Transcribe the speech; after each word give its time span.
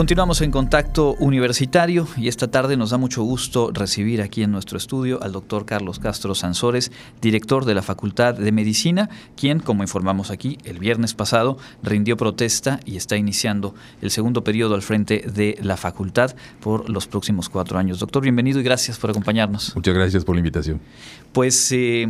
Continuamos 0.00 0.40
en 0.40 0.50
contacto 0.50 1.14
universitario 1.18 2.08
y 2.16 2.28
esta 2.28 2.50
tarde 2.50 2.78
nos 2.78 2.88
da 2.88 2.96
mucho 2.96 3.22
gusto 3.22 3.70
recibir 3.70 4.22
aquí 4.22 4.42
en 4.42 4.50
nuestro 4.50 4.78
estudio 4.78 5.22
al 5.22 5.32
doctor 5.32 5.66
Carlos 5.66 5.98
Castro 5.98 6.34
Sansores, 6.34 6.90
director 7.20 7.66
de 7.66 7.74
la 7.74 7.82
Facultad 7.82 8.32
de 8.32 8.50
Medicina, 8.50 9.10
quien, 9.36 9.60
como 9.60 9.82
informamos 9.82 10.30
aquí, 10.30 10.56
el 10.64 10.78
viernes 10.78 11.12
pasado 11.12 11.58
rindió 11.82 12.16
protesta 12.16 12.80
y 12.86 12.96
está 12.96 13.18
iniciando 13.18 13.74
el 14.00 14.10
segundo 14.10 14.42
periodo 14.42 14.74
al 14.74 14.80
frente 14.80 15.18
de 15.18 15.58
la 15.60 15.76
facultad 15.76 16.34
por 16.60 16.88
los 16.88 17.06
próximos 17.06 17.50
cuatro 17.50 17.78
años. 17.78 17.98
Doctor, 17.98 18.22
bienvenido 18.22 18.58
y 18.58 18.62
gracias 18.62 18.98
por 18.98 19.10
acompañarnos. 19.10 19.76
Muchas 19.76 19.94
gracias 19.94 20.24
por 20.24 20.34
la 20.34 20.38
invitación. 20.38 20.80
Pues 21.34 21.70
eh, 21.72 22.08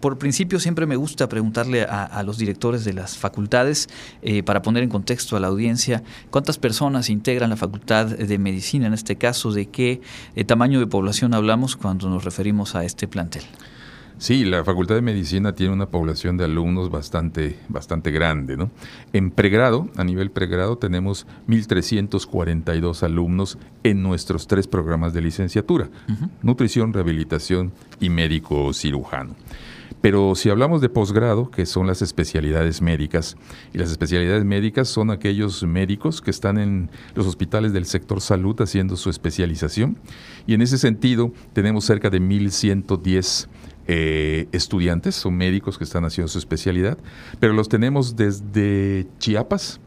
por 0.00 0.18
principio 0.18 0.58
siempre 0.58 0.86
me 0.86 0.96
gusta 0.96 1.28
preguntarle 1.28 1.82
a, 1.82 2.22
los 2.22 2.38
directores 2.38 2.84
de 2.84 2.94
las 2.94 3.18
facultades, 3.18 3.88
eh, 4.22 4.42
para 4.42 4.62
poner 4.62 4.82
en 4.82 4.88
contexto 4.88 5.36
a 5.36 5.40
la 5.40 5.48
audiencia, 5.48 6.02
cuántas 6.30 6.58
personas 6.58 7.10
integran 7.30 7.50
la 7.50 7.56
Facultad 7.56 8.06
de 8.06 8.38
Medicina, 8.38 8.88
en 8.88 8.92
este 8.92 9.14
caso, 9.14 9.52
de 9.52 9.66
qué 9.66 10.00
eh, 10.34 10.44
tamaño 10.44 10.80
de 10.80 10.88
población 10.88 11.32
hablamos 11.32 11.76
cuando 11.76 12.08
nos 12.10 12.24
referimos 12.24 12.74
a 12.74 12.84
este 12.84 13.06
plantel. 13.06 13.44
Sí, 14.18 14.44
la 14.44 14.64
Facultad 14.64 14.96
de 14.96 15.00
Medicina 15.00 15.54
tiene 15.54 15.72
una 15.72 15.86
población 15.86 16.36
de 16.36 16.44
alumnos 16.44 16.90
bastante, 16.90 17.56
bastante 17.68 18.10
grande. 18.10 18.56
¿no? 18.56 18.72
En 19.12 19.30
pregrado, 19.30 19.88
a 19.96 20.02
nivel 20.02 20.32
pregrado, 20.32 20.76
tenemos 20.76 21.24
1.342 21.46 23.04
alumnos 23.04 23.58
en 23.84 24.02
nuestros 24.02 24.48
tres 24.48 24.66
programas 24.66 25.14
de 25.14 25.20
licenciatura, 25.20 25.88
nutrición, 26.42 26.92
rehabilitación 26.92 27.70
y 28.00 28.10
médico 28.10 28.72
cirujano. 28.72 29.36
Pero 30.00 30.34
si 30.34 30.48
hablamos 30.48 30.80
de 30.80 30.88
posgrado, 30.88 31.50
que 31.50 31.66
son 31.66 31.86
las 31.86 32.00
especialidades 32.02 32.80
médicas, 32.80 33.36
y 33.72 33.78
las 33.78 33.90
especialidades 33.90 34.44
médicas 34.44 34.88
son 34.88 35.10
aquellos 35.10 35.62
médicos 35.62 36.22
que 36.22 36.30
están 36.30 36.58
en 36.58 36.90
los 37.14 37.26
hospitales 37.26 37.72
del 37.72 37.84
sector 37.84 38.20
salud 38.20 38.58
haciendo 38.60 38.96
su 38.96 39.10
especialización, 39.10 39.98
y 40.46 40.54
en 40.54 40.62
ese 40.62 40.78
sentido 40.78 41.32
tenemos 41.52 41.84
cerca 41.84 42.08
de 42.08 42.20
1.110 42.20 43.48
eh, 43.86 44.46
estudiantes 44.52 45.24
o 45.26 45.30
médicos 45.30 45.76
que 45.76 45.84
están 45.84 46.04
haciendo 46.04 46.28
su 46.28 46.38
especialidad, 46.38 46.96
pero 47.38 47.52
los 47.52 47.68
tenemos 47.68 48.16
desde 48.16 49.06
Chiapas, 49.18 49.80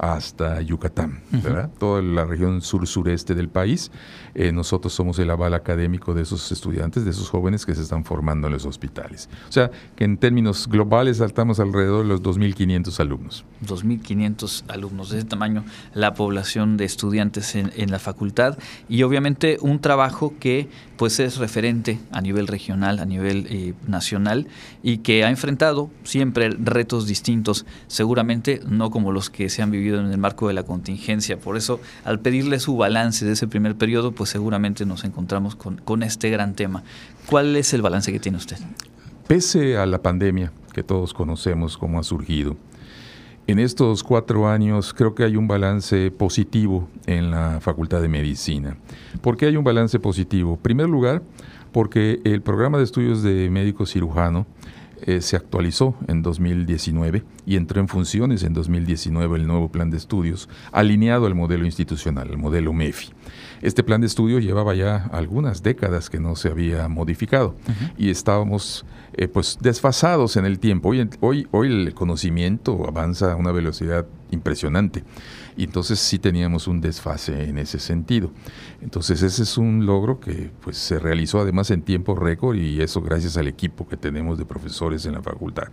hasta 0.00 0.62
Yucatán, 0.62 1.20
¿verdad? 1.30 1.70
Toda 1.78 2.00
la 2.00 2.24
región 2.24 2.62
sur-sureste 2.62 3.34
del 3.34 3.50
país. 3.50 3.90
Eh, 4.34 4.50
nosotros 4.50 4.94
somos 4.94 5.18
el 5.18 5.28
aval 5.28 5.52
académico 5.52 6.14
de 6.14 6.22
esos 6.22 6.50
estudiantes, 6.50 7.04
de 7.04 7.10
esos 7.10 7.28
jóvenes 7.28 7.66
que 7.66 7.74
se 7.74 7.82
están 7.82 8.04
formando 8.06 8.46
en 8.46 8.54
los 8.54 8.64
hospitales. 8.64 9.28
O 9.50 9.52
sea, 9.52 9.70
que 9.96 10.04
en 10.04 10.16
términos 10.16 10.68
globales 10.68 11.18
saltamos 11.18 11.60
alrededor 11.60 12.04
de 12.04 12.08
los 12.08 12.22
2.500 12.22 12.98
alumnos. 12.98 13.44
2.500 13.66 14.64
alumnos, 14.68 15.10
de 15.10 15.18
ese 15.18 15.26
tamaño 15.26 15.64
la 15.92 16.14
población 16.14 16.78
de 16.78 16.86
estudiantes 16.86 17.54
en, 17.54 17.70
en 17.76 17.90
la 17.90 17.98
facultad 17.98 18.56
y 18.88 19.02
obviamente 19.02 19.58
un 19.60 19.80
trabajo 19.80 20.32
que 20.40 20.70
pues 21.00 21.18
es 21.18 21.38
referente 21.38 21.98
a 22.10 22.20
nivel 22.20 22.46
regional, 22.46 22.98
a 22.98 23.06
nivel 23.06 23.46
eh, 23.48 23.72
nacional 23.86 24.48
y 24.82 24.98
que 24.98 25.24
ha 25.24 25.30
enfrentado 25.30 25.90
siempre 26.04 26.50
retos 26.50 27.06
distintos, 27.06 27.64
seguramente 27.86 28.60
no 28.68 28.90
como 28.90 29.10
los 29.10 29.30
que 29.30 29.48
se 29.48 29.62
han 29.62 29.70
vivido 29.70 29.89
en 29.98 30.10
el 30.12 30.18
marco 30.18 30.48
de 30.48 30.54
la 30.54 30.62
contingencia. 30.62 31.38
Por 31.38 31.56
eso, 31.56 31.80
al 32.04 32.20
pedirle 32.20 32.60
su 32.60 32.76
balance 32.76 33.24
de 33.24 33.32
ese 33.32 33.48
primer 33.48 33.76
periodo, 33.76 34.12
pues 34.12 34.30
seguramente 34.30 34.86
nos 34.86 35.04
encontramos 35.04 35.56
con, 35.56 36.02
este 36.02 36.30
gran 36.30 36.54
tema. 36.54 36.84
¿Cuál 37.26 37.56
es 37.56 37.74
el 37.74 37.82
balance 37.82 38.12
que 38.12 38.20
tiene 38.20 38.38
usted? 38.38 38.58
Pese 39.26 39.76
a 39.76 39.86
la 39.86 40.00
pandemia 40.00 40.52
que 40.72 40.82
todos 40.82 41.12
conocemos 41.12 41.76
cómo 41.76 41.98
ha 41.98 42.02
surgido, 42.02 42.56
en 43.50 43.58
estos 43.58 44.04
cuatro 44.04 44.48
años 44.48 44.94
creo 44.94 45.16
que 45.16 45.24
hay 45.24 45.34
un 45.34 45.48
balance 45.48 46.12
positivo 46.12 46.88
en 47.06 47.32
la 47.32 47.58
Facultad 47.60 48.00
de 48.00 48.08
Medicina. 48.08 48.76
¿Por 49.22 49.36
qué 49.36 49.46
hay 49.46 49.56
un 49.56 49.64
balance 49.64 49.98
positivo? 49.98 50.54
En 50.54 50.60
primer 50.60 50.88
lugar, 50.88 51.22
porque 51.72 52.20
el 52.22 52.42
programa 52.42 52.78
de 52.78 52.84
estudios 52.84 53.24
de 53.24 53.50
médico 53.50 53.86
cirujano 53.86 54.46
eh, 55.06 55.20
se 55.20 55.36
actualizó 55.36 55.94
en 56.08 56.22
2019 56.22 57.22
y 57.46 57.56
entró 57.56 57.80
en 57.80 57.88
funciones 57.88 58.42
en 58.42 58.52
2019 58.52 59.38
el 59.38 59.46
nuevo 59.46 59.70
plan 59.70 59.90
de 59.90 59.96
estudios 59.96 60.48
alineado 60.72 61.26
al 61.26 61.34
modelo 61.34 61.64
institucional, 61.64 62.28
el 62.30 62.38
modelo 62.38 62.72
MEFI. 62.72 63.10
Este 63.62 63.82
plan 63.82 64.00
de 64.00 64.06
estudios 64.06 64.42
llevaba 64.42 64.74
ya 64.74 65.08
algunas 65.12 65.62
décadas 65.62 66.08
que 66.10 66.18
no 66.18 66.36
se 66.36 66.48
había 66.48 66.88
modificado 66.88 67.54
y 67.98 68.10
estábamos 68.10 68.84
eh, 69.12 69.28
pues 69.28 69.58
desfasados 69.60 70.36
en 70.36 70.44
el 70.46 70.58
tiempo. 70.58 70.90
Hoy, 70.90 71.08
hoy, 71.20 71.46
hoy 71.50 71.68
el 71.68 71.94
conocimiento 71.94 72.86
avanza 72.88 73.32
a 73.32 73.36
una 73.36 73.52
velocidad 73.52 74.06
impresionante. 74.30 75.04
Y 75.56 75.64
entonces 75.64 75.98
sí 75.98 76.18
teníamos 76.18 76.68
un 76.68 76.80
desfase 76.80 77.48
en 77.48 77.58
ese 77.58 77.78
sentido. 77.78 78.30
Entonces 78.80 79.22
ese 79.22 79.42
es 79.42 79.58
un 79.58 79.86
logro 79.86 80.20
que 80.20 80.50
pues 80.60 80.76
se 80.76 80.98
realizó 80.98 81.40
además 81.40 81.70
en 81.70 81.82
tiempo 81.82 82.14
récord 82.14 82.56
y 82.56 82.80
eso 82.80 83.00
gracias 83.02 83.36
al 83.36 83.48
equipo 83.48 83.86
que 83.86 83.96
tenemos 83.96 84.38
de 84.38 84.44
profesores 84.44 85.04
en 85.06 85.12
la 85.12 85.22
facultad. 85.22 85.68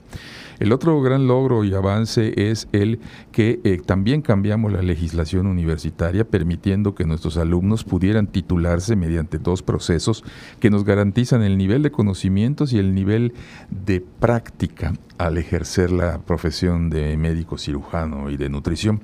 El 0.59 0.73
otro 0.73 0.99
gran 1.01 1.27
logro 1.27 1.63
y 1.63 1.73
avance 1.73 2.33
es 2.49 2.67
el 2.71 2.99
que 3.31 3.59
eh, 3.63 3.79
también 3.85 4.21
cambiamos 4.21 4.71
la 4.71 4.81
legislación 4.81 5.45
universitaria 5.45 6.25
permitiendo 6.25 6.95
que 6.95 7.05
nuestros 7.05 7.37
alumnos 7.37 7.83
pudieran 7.83 8.27
titularse 8.27 8.95
mediante 8.95 9.37
dos 9.37 9.61
procesos 9.61 10.23
que 10.59 10.69
nos 10.69 10.83
garantizan 10.83 11.43
el 11.43 11.57
nivel 11.57 11.83
de 11.83 11.91
conocimientos 11.91 12.73
y 12.73 12.79
el 12.79 12.95
nivel 12.95 13.33
de 13.69 14.01
práctica 14.01 14.93
al 15.17 15.37
ejercer 15.37 15.91
la 15.91 16.19
profesión 16.19 16.89
de 16.89 17.17
médico 17.17 17.57
cirujano 17.57 18.29
y 18.29 18.37
de 18.37 18.49
nutrición, 18.49 19.01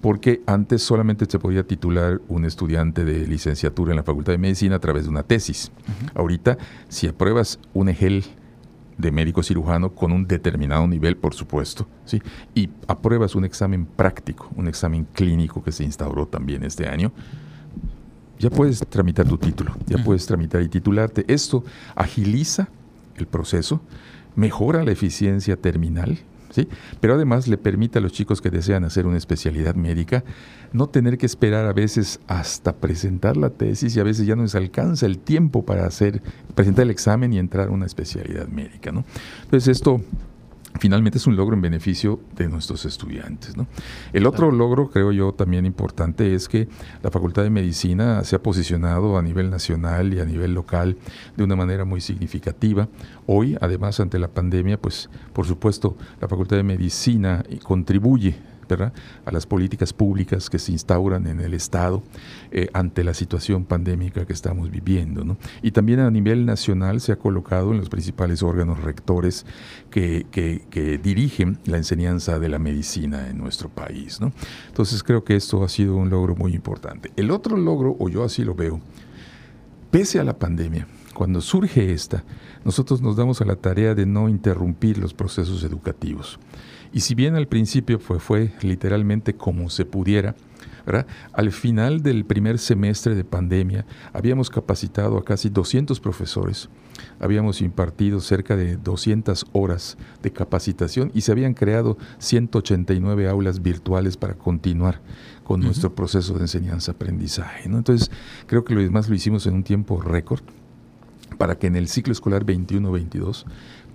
porque 0.00 0.42
antes 0.46 0.82
solamente 0.82 1.26
se 1.28 1.38
podía 1.38 1.66
titular 1.66 2.20
un 2.28 2.44
estudiante 2.44 3.04
de 3.04 3.26
licenciatura 3.26 3.92
en 3.92 3.96
la 3.96 4.02
Facultad 4.02 4.32
de 4.32 4.38
Medicina 4.38 4.76
a 4.76 4.80
través 4.80 5.04
de 5.04 5.10
una 5.10 5.22
tesis. 5.22 5.72
Ahorita, 6.14 6.58
si 6.88 7.08
apruebas 7.08 7.58
un 7.72 7.88
EGEL 7.88 8.24
de 8.98 9.12
médico 9.12 9.42
cirujano 9.42 9.94
con 9.94 10.12
un 10.12 10.26
determinado 10.26 10.86
nivel, 10.86 11.16
por 11.16 11.34
supuesto, 11.34 11.86
¿sí? 12.04 12.22
y 12.54 12.70
apruebas 12.86 13.34
un 13.34 13.44
examen 13.44 13.86
práctico, 13.86 14.50
un 14.56 14.68
examen 14.68 15.06
clínico 15.12 15.62
que 15.62 15.72
se 15.72 15.84
instauró 15.84 16.26
también 16.26 16.64
este 16.64 16.88
año, 16.88 17.12
ya 18.38 18.50
puedes 18.50 18.80
tramitar 18.80 19.26
tu 19.26 19.38
título, 19.38 19.74
ya 19.86 20.02
puedes 20.02 20.26
tramitar 20.26 20.60
y 20.62 20.68
titularte. 20.68 21.24
Esto 21.26 21.64
agiliza 21.94 22.68
el 23.16 23.26
proceso, 23.26 23.80
mejora 24.36 24.84
la 24.84 24.92
eficiencia 24.92 25.56
terminal, 25.56 26.18
¿sí? 26.50 26.68
pero 27.00 27.14
además 27.14 27.48
le 27.48 27.58
permite 27.58 27.98
a 27.98 28.02
los 28.02 28.12
chicos 28.12 28.40
que 28.40 28.50
desean 28.50 28.84
hacer 28.84 29.06
una 29.06 29.16
especialidad 29.16 29.74
médica 29.74 30.22
no 30.72 30.88
tener 30.88 31.18
que 31.18 31.26
esperar 31.26 31.66
a 31.66 31.72
veces 31.72 32.20
hasta 32.26 32.76
presentar 32.76 33.36
la 33.36 33.50
tesis 33.50 33.96
y 33.96 34.00
a 34.00 34.04
veces 34.04 34.26
ya 34.26 34.36
no 34.36 34.42
les 34.42 34.54
alcanza 34.54 35.06
el 35.06 35.18
tiempo 35.18 35.64
para 35.64 35.86
hacer, 35.86 36.22
presentar 36.54 36.84
el 36.84 36.90
examen 36.90 37.32
y 37.32 37.38
entrar 37.38 37.68
a 37.68 37.70
una 37.70 37.86
especialidad 37.86 38.46
médica. 38.48 38.92
¿no? 38.92 39.04
Entonces 39.44 39.68
esto 39.68 40.00
finalmente 40.78 41.18
es 41.18 41.26
un 41.26 41.36
logro 41.36 41.54
en 41.54 41.62
beneficio 41.62 42.20
de 42.36 42.48
nuestros 42.48 42.84
estudiantes. 42.84 43.54
El 44.12 44.26
otro 44.26 44.50
logro, 44.50 44.90
creo 44.90 45.12
yo, 45.12 45.32
también 45.32 45.66
importante 45.66 46.34
es 46.34 46.48
que 46.48 46.68
la 47.02 47.10
Facultad 47.10 47.42
de 47.42 47.50
Medicina 47.50 48.24
se 48.24 48.36
ha 48.36 48.42
posicionado 48.42 49.18
a 49.18 49.22
nivel 49.22 49.50
nacional 49.50 50.12
y 50.14 50.20
a 50.20 50.24
nivel 50.24 50.54
local 50.54 50.96
de 51.36 51.44
una 51.44 51.56
manera 51.56 51.84
muy 51.84 52.00
significativa. 52.00 52.88
Hoy, 53.26 53.56
además, 53.60 54.00
ante 54.00 54.18
la 54.18 54.28
pandemia, 54.28 54.80
pues 54.80 55.08
por 55.32 55.46
supuesto, 55.46 55.96
la 56.20 56.28
Facultad 56.28 56.56
de 56.56 56.62
Medicina 56.62 57.44
contribuye 57.62 58.36
a 58.74 59.32
las 59.32 59.46
políticas 59.46 59.92
públicas 59.92 60.50
que 60.50 60.58
se 60.58 60.72
instauran 60.72 61.26
en 61.26 61.40
el 61.40 61.54
Estado 61.54 62.02
eh, 62.50 62.68
ante 62.72 63.04
la 63.04 63.14
situación 63.14 63.64
pandémica 63.64 64.26
que 64.26 64.32
estamos 64.32 64.70
viviendo. 64.70 65.36
Y 65.62 65.70
también 65.70 66.00
a 66.00 66.10
nivel 66.10 66.46
nacional 66.46 67.00
se 67.00 67.12
ha 67.12 67.16
colocado 67.16 67.72
en 67.72 67.78
los 67.78 67.88
principales 67.88 68.42
órganos 68.42 68.82
rectores 68.82 69.46
que, 69.90 70.26
dirigen 71.02 71.58
la 71.64 71.76
enseñanza 71.76 72.38
de 72.38 72.48
la 72.48 72.58
medicina 72.58 73.28
en 73.28 73.38
nuestro 73.38 73.68
país. 73.68 74.20
Entonces 74.68 75.02
creo 75.02 75.24
que 75.24 75.36
esto 75.36 75.62
ha 75.62 75.68
sido 75.68 75.96
un 75.96 76.10
logro 76.10 76.34
muy 76.34 76.54
importante. 76.54 77.12
El 77.16 77.30
otro 77.30 77.56
logro, 77.56 77.96
o 77.98 78.08
yo 78.08 78.24
así 78.24 78.44
lo 78.44 78.54
veo, 78.54 78.80
pese 79.90 80.18
a 80.18 80.24
la 80.24 80.38
pandemia, 80.38 80.86
cuando 81.16 81.40
surge 81.40 81.94
esta, 81.94 82.24
nosotros 82.62 83.00
nos 83.00 83.16
damos 83.16 83.40
a 83.40 83.46
la 83.46 83.56
tarea 83.56 83.94
de 83.94 84.04
no 84.04 84.28
interrumpir 84.28 84.98
los 84.98 85.14
procesos 85.14 85.64
educativos. 85.64 86.38
Y 86.92 87.00
si 87.00 87.14
bien 87.14 87.36
al 87.36 87.48
principio 87.48 87.98
fue, 87.98 88.20
fue 88.20 88.52
literalmente 88.60 89.34
como 89.34 89.70
se 89.70 89.86
pudiera, 89.86 90.34
al 91.32 91.52
final 91.52 92.02
del 92.02 92.26
primer 92.26 92.58
semestre 92.58 93.14
de 93.14 93.24
pandemia 93.24 93.86
habíamos 94.12 94.50
capacitado 94.50 95.16
a 95.16 95.24
casi 95.24 95.48
200 95.48 95.98
profesores, 96.00 96.68
habíamos 97.18 97.62
impartido 97.62 98.20
cerca 98.20 98.54
de 98.54 98.76
200 98.76 99.46
horas 99.52 99.96
de 100.22 100.32
capacitación 100.32 101.10
y 101.14 101.22
se 101.22 101.32
habían 101.32 101.54
creado 101.54 101.96
189 102.18 103.26
aulas 103.26 103.62
virtuales 103.62 104.18
para 104.18 104.34
continuar 104.34 105.00
con 105.44 105.60
nuestro 105.60 105.94
proceso 105.94 106.34
de 106.34 106.42
enseñanza-aprendizaje. 106.42 107.62
Entonces, 107.64 108.10
creo 108.46 108.64
que 108.64 108.74
lo 108.74 108.82
demás 108.82 109.08
lo 109.08 109.14
hicimos 109.14 109.46
en 109.46 109.54
un 109.54 109.64
tiempo 109.64 110.02
récord 110.02 110.42
para 111.36 111.58
que 111.58 111.66
en 111.66 111.76
el 111.76 111.88
ciclo 111.88 112.12
escolar 112.12 112.44
21-22 112.44 113.44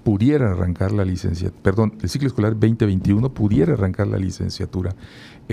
pudiera 0.04 0.52
arrancar 0.52 0.92
la 0.92 1.06
licenciatura, 1.06 1.62
perdón, 1.62 1.94
el 2.02 2.10
ciclo 2.10 2.28
escolar 2.28 2.54
2021 2.54 3.34
pudiera 3.34 3.74
arrancar 3.74 4.08
la 4.08 4.18
licenciatura 4.18 4.96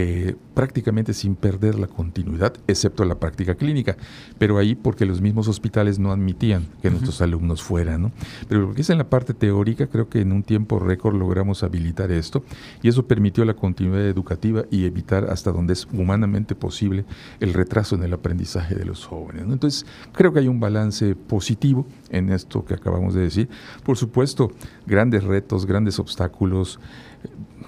eh, 0.00 0.36
prácticamente 0.54 1.12
sin 1.12 1.34
perder 1.34 1.76
la 1.76 1.88
continuidad, 1.88 2.54
excepto 2.68 3.04
la 3.04 3.18
práctica 3.18 3.56
clínica, 3.56 3.96
pero 4.38 4.58
ahí 4.58 4.76
porque 4.76 5.06
los 5.06 5.20
mismos 5.20 5.48
hospitales 5.48 5.98
no 5.98 6.12
admitían 6.12 6.66
que 6.82 6.90
nuestros 6.90 7.20
alumnos 7.20 7.62
fueran. 7.62 8.02
¿no? 8.02 8.12
Pero 8.48 8.60
lo 8.60 8.74
que 8.74 8.82
es 8.82 8.90
en 8.90 8.98
la 8.98 9.10
parte 9.10 9.34
teórica, 9.34 9.88
creo 9.88 10.08
que 10.08 10.20
en 10.20 10.30
un 10.30 10.44
tiempo 10.44 10.78
récord 10.78 11.16
logramos 11.16 11.64
habilitar 11.64 12.12
esto 12.12 12.44
y 12.80 12.88
eso 12.88 13.06
permitió 13.06 13.44
la 13.44 13.54
continuidad 13.54 14.06
educativa 14.06 14.64
y 14.70 14.84
evitar 14.84 15.30
hasta 15.30 15.50
donde 15.50 15.72
es 15.72 15.88
humanamente 15.92 16.54
posible 16.54 17.04
el 17.40 17.52
retraso 17.52 17.96
en 17.96 18.04
el 18.04 18.12
aprendizaje 18.12 18.76
de 18.76 18.84
los 18.84 19.04
jóvenes. 19.04 19.46
Entonces, 19.48 19.84
creo 20.12 20.32
que 20.32 20.40
hay 20.40 20.48
un 20.48 20.60
balance 20.60 21.16
positivo 21.16 21.86
en 22.10 22.30
esto 22.30 22.64
que 22.64 22.74
acabamos 22.74 23.14
de 23.14 23.22
decir. 23.22 23.48
Por 23.84 23.96
supuesto, 23.96 24.50
grandes 24.86 25.24
retos, 25.24 25.66
grandes 25.66 25.98
obstáculos 25.98 26.80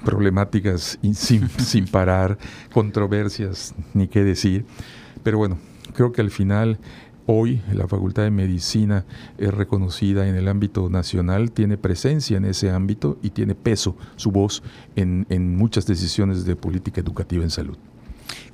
problemáticas 0.05 0.99
sin, 1.13 1.49
sin 1.59 1.87
parar, 1.87 2.39
controversias, 2.73 3.75
ni 3.95 4.09
qué 4.09 4.25
decir. 4.25 4.65
Pero 5.23 5.39
bueno, 5.39 5.59
creo 5.95 6.13
que 6.13 6.21
al 6.21 6.31
final 6.31 6.79
Hoy 7.33 7.63
la 7.73 7.87
Facultad 7.87 8.25
de 8.25 8.33
Medicina 8.33 9.05
es 9.39 9.55
reconocida 9.55 10.27
en 10.27 10.35
el 10.35 10.49
ámbito 10.49 10.89
nacional, 10.91 11.53
tiene 11.53 11.77
presencia 11.79 12.37
en 12.37 12.45
ese 12.45 12.71
ámbito 12.71 13.19
y 13.23 13.31
tiene 13.31 13.55
peso 13.55 13.97
su 14.17 14.33
voz 14.33 14.65
en, 14.97 15.27
en 15.29 15.55
muchas 15.55 15.87
decisiones 15.87 16.45
de 16.45 16.57
política 16.57 17.01
educativa 17.01 17.45
en 17.45 17.51
salud. 17.51 17.79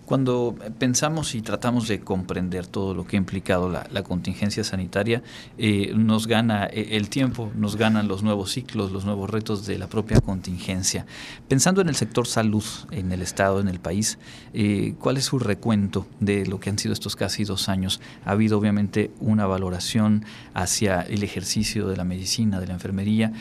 Cuando 0.07 0.55
pensamos 0.79 1.35
y 1.35 1.43
tratamos 1.43 1.89
de 1.89 1.99
comprender 1.99 2.69
todo 2.69 2.95
lo 2.95 3.05
que 3.05 3.17
ha 3.17 3.19
implicado 3.19 3.69
la, 3.69 4.03
contingencia 4.05 4.63
sanitaria, 4.63 5.25
eh, 5.59 5.93
nos 5.97 6.29
gana 6.29 6.67
eh, 6.67 6.91
el 6.93 7.09
tiempo, 7.09 7.51
nos 7.57 7.75
ganan 7.75 8.07
los 8.07 8.23
nuevos 8.23 8.53
ciclos, 8.53 8.93
los 8.93 9.05
nuevos 9.05 9.29
retos 9.29 9.67
de 9.67 9.79
la 9.79 9.89
propia 9.89 10.21
contingencia. 10.21 11.07
Pensando 11.49 11.81
en 11.81 11.89
el 11.89 11.97
sector 11.97 12.29
salud 12.29 12.63
en 12.93 13.11
el 13.11 13.21
Estado, 13.21 13.59
en 13.59 13.67
el 13.67 13.81
país, 13.81 14.21
eh, 14.55 14.95
¿cuál 15.01 15.17
es 15.17 15.25
su 15.25 15.41
recuento 15.41 16.07
de 16.21 16.47
lo 16.47 16.61
que 16.61 16.71
han 16.71 16.79
sido 16.79 16.93
estos 16.93 17.17
casi 17.17 17.43
dos 17.43 17.69
años? 17.69 18.01
Ha 18.25 18.31
habido 18.31 18.59
obviamente 18.59 19.11
una 19.19 19.47
valoración 19.47 20.25
hacia 20.55 21.01
el 21.01 21.25
ejercicio 21.25 21.89
de 21.89 21.97
la 21.97 22.05
medicina, 22.05 22.61
de 22.61 22.69
la 22.69 22.75
enfermería, 22.75 23.33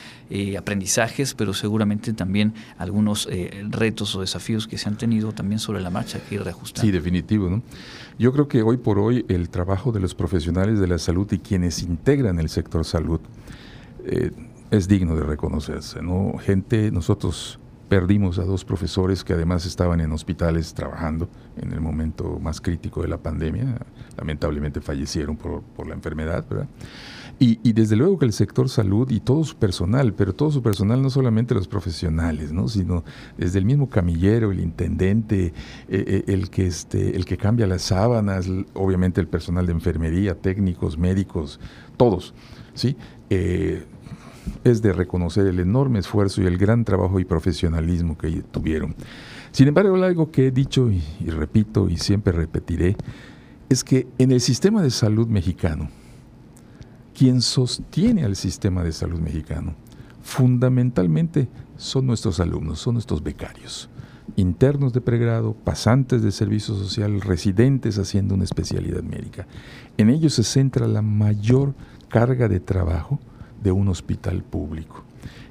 aprendizajes, 0.58 1.36
pero 1.36 1.54
seguramente 1.54 2.12
también 2.14 2.56
algunos 2.80 3.30
retos 3.70 4.16
o 4.16 4.22
desafíos 4.22 4.68
que 4.68 4.80
se 4.80 4.90
han 4.90 4.98
tenido 4.98 5.32
también 5.32 5.60
sobre 5.60 5.82
la 5.82 5.92
marcha 5.92 6.20
que 6.20 6.40
Sí, 6.64 6.92
definitivo. 6.92 7.50
¿no? 7.50 7.62
Yo 8.18 8.32
creo 8.34 8.48
que 8.48 8.62
hoy 8.62 8.78
por 8.78 9.00
hoy 9.00 9.26
el 9.28 9.50
trabajo 9.50 9.92
de 9.92 10.00
los 10.00 10.16
profesionales 10.16 10.80
de 10.80 10.88
la 10.88 10.98
salud 10.98 11.32
y 11.32 11.40
quienes 11.40 11.82
integran 11.84 12.40
el 12.40 12.50
sector 12.50 12.86
salud 12.86 13.20
eh, 14.06 14.32
es 14.72 14.88
digno 14.88 15.16
de 15.16 15.24
reconocerse. 15.24 16.02
¿no? 16.02 16.38
Gente, 16.38 16.92
nosotros 16.92 17.60
perdimos 17.90 18.40
a 18.40 18.44
dos 18.44 18.66
profesores 18.66 19.24
que 19.24 19.34
además 19.34 19.66
estaban 19.66 20.02
en 20.02 20.12
hospitales 20.12 20.74
trabajando 20.74 21.30
en 21.58 21.72
el 21.72 21.82
momento 21.82 22.40
más 22.40 22.60
crítico 22.60 23.02
de 23.02 23.08
la 23.08 23.18
pandemia. 23.18 23.78
Lamentablemente 24.18 24.82
fallecieron 24.82 25.38
por, 25.38 25.62
por 25.62 25.88
la 25.88 25.94
enfermedad. 25.94 26.46
Y, 27.38 27.74
desde 27.74 27.98
luego 27.98 28.18
que 28.18 28.26
el 28.26 28.32
sector 28.32 28.70
salud 28.70 29.10
y 29.12 29.20
todo 29.20 29.44
su 29.44 29.58
personal, 29.58 30.14
pero 30.14 30.34
todo 30.34 30.52
su 30.52 30.62
personal, 30.62 31.02
no 31.02 31.10
solamente 31.10 31.54
los 31.54 31.68
profesionales, 31.68 32.54
¿no? 32.54 32.70
sino 32.70 33.04
desde 33.38 33.60
el 33.60 33.66
mismo 33.66 33.90
camillero, 33.90 34.52
el 34.52 34.62
intendente, 34.62 35.48
eh, 35.48 35.54
eh, 35.90 36.24
el, 36.28 36.50
que 36.50 36.66
este, 36.66 37.14
el 37.16 37.26
que 37.26 37.36
cambia 37.36 37.68
las 37.68 37.82
sábanas, 37.82 38.50
obviamente 38.74 39.20
el 39.20 39.28
personal 39.28 39.66
de 39.66 39.74
enfermería, 39.74 40.40
técnicos, 40.40 40.98
médicos, 40.98 41.60
todos. 41.98 42.34
¿sí? 42.74 42.96
Eh, 43.30 43.84
es 44.64 44.82
de 44.82 44.94
reconocer 44.94 45.46
el 45.46 45.60
enorme 45.60 46.00
esfuerzo 46.00 46.42
y 46.42 46.46
el 46.46 46.58
gran 46.58 46.86
trabajo 46.86 47.20
y 47.20 47.26
profesionalismo 47.26 48.18
que 48.18 48.44
tuvieron. 48.44 48.96
Sin 49.52 49.68
embargo, 49.68 49.96
algo 50.02 50.32
que 50.32 50.48
he 50.48 50.52
dicho 50.52 50.90
y 50.90 51.30
repito 51.30 51.90
y 51.90 51.98
siempre 51.98 52.32
repetiré, 52.32 52.96
es 53.68 53.84
que 53.84 54.08
en 54.20 54.32
el 54.32 54.40
sistema 54.40 54.82
de 54.82 54.92
salud 54.92 55.28
mexicano, 55.28 55.90
quien 57.16 57.42
sostiene 57.42 58.26
al 58.26 58.36
sistema 58.36 58.84
de 58.84 58.92
salud 58.92 59.20
mexicano. 59.20 59.74
Fundamentalmente 60.22 61.48
son 61.78 62.06
nuestros 62.06 62.40
alumnos, 62.40 62.80
son 62.80 62.96
nuestros 62.96 63.24
becarios, 63.24 63.90
internos 64.36 64.92
de 64.92 65.02
pregrado, 65.02 65.54
pasantes 65.54 66.22
de 66.22 66.32
servicio 66.32 66.76
social, 66.76 67.22
residentes 67.22 67.98
haciendo 67.98 68.36
una 68.36 68.44
especialidad 68.44 69.02
médica. 69.02 69.48
En 69.98 70.10
ellos 70.10 70.34
se 70.34 70.44
centra 70.44 70.88
la 70.88 71.02
mayor 71.02 71.74
carga 72.10 72.48
de 72.48 72.60
trabajo 72.60 73.20
de 73.64 73.72
un 73.72 73.88
hospital 73.88 74.44
público. 74.44 75.04